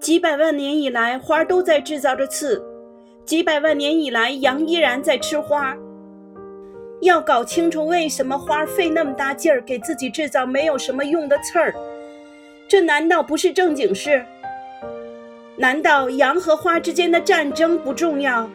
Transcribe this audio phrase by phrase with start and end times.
[0.00, 2.58] 几百万年以来，花都在制造着刺；
[3.26, 5.76] 几百万年以来，羊依然在吃花。
[7.02, 11.74] 要搞清楚为什么花费那么大劲儿给自己制造没有什么用的刺儿，
[12.66, 14.24] 这难道不是正经事？
[15.56, 18.48] 难道羊和花之间的战争不重要？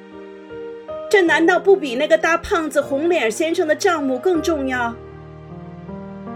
[1.12, 4.96] 这难道不比那个大胖子红脸先生的账目更重要？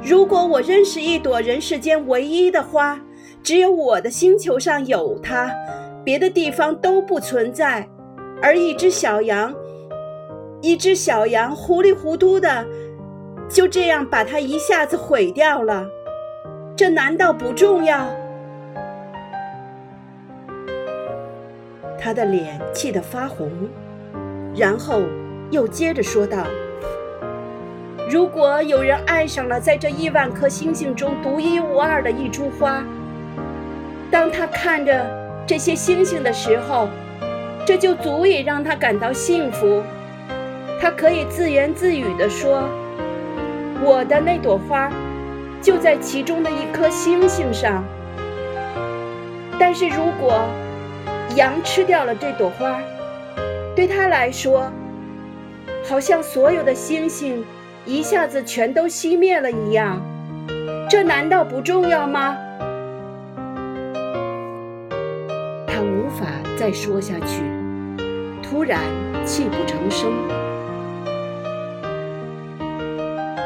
[0.04, 3.00] 如果我认识一朵人世间唯一的花，
[3.44, 5.52] 只有我的星球上有它，
[6.04, 7.88] 别的地方都不存在。
[8.42, 9.54] 而一只小羊，
[10.61, 12.66] 一只小羊糊里糊涂的
[13.50, 15.86] 就这样把它一下子毁掉了，
[16.75, 18.07] 这难道不重要？
[22.00, 23.52] 他的脸气得发红，
[24.56, 25.02] 然后
[25.52, 26.46] 又接着说道
[28.10, 32.86] ：“如果有人爱上了在这亿万颗星星中独一无二的一株花，
[34.11, 35.05] 当他看着
[35.45, 36.89] 这些星星的时候，
[37.65, 39.83] 这就足以让他感到幸福。
[40.81, 42.69] 他可以自言自语地说
[43.83, 44.91] ：‘我的那朵花
[45.61, 47.83] 就在其中的一颗星星上。’
[49.59, 50.44] 但是如果……”
[51.35, 52.81] 羊吃掉了这朵花，
[53.75, 54.71] 对他来说，
[55.88, 57.45] 好像所有的星星
[57.85, 60.01] 一下子全都熄灭了一样。
[60.89, 62.35] 这难道不重要吗？
[65.81, 66.25] 无法
[66.58, 67.41] 再说下去，
[68.41, 68.81] 突然
[69.25, 70.11] 泣不成声。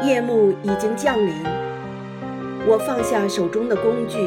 [0.03, 1.33] 夜幕已经降临，
[2.67, 4.17] 我放下手中的工具，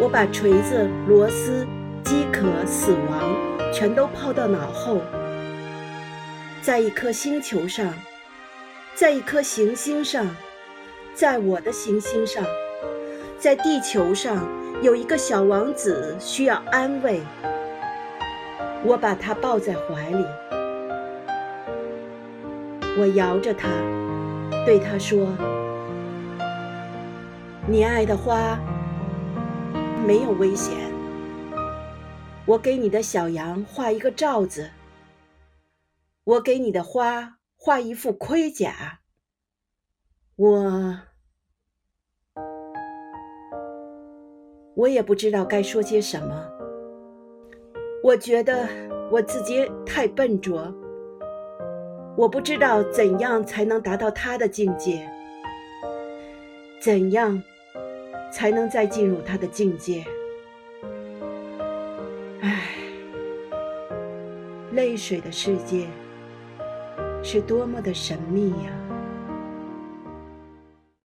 [0.00, 1.66] 我把锤子、螺丝。
[2.04, 3.36] 饥渴、死亡，
[3.70, 5.02] 全都抛到脑后。
[6.62, 7.92] 在一颗星球上，
[8.94, 10.26] 在一颗行星上，
[11.12, 12.42] 在我的行星上，
[13.38, 14.48] 在地球上，
[14.80, 17.20] 有一个小王子需要安慰。
[18.84, 20.24] 我把他抱在怀里，
[22.96, 23.68] 我摇着他，
[24.64, 25.26] 对他说
[27.66, 28.56] ：“你爱的花
[30.06, 30.76] 没有危险。”
[32.46, 34.70] 我给你的小羊画一个罩子，
[36.22, 39.00] 我给你的花画一副盔甲。
[40.36, 41.00] 我，
[44.78, 46.48] 我也不知道该说些什么。
[48.00, 48.68] 我觉得
[49.10, 50.72] 我自己太笨拙，
[52.16, 55.04] 我不知道怎样才能达到他的境界，
[56.80, 57.42] 怎样
[58.32, 60.04] 才能再进入他的境界。
[64.70, 65.88] 泪水的世界
[67.20, 68.87] 是多么的神秘呀！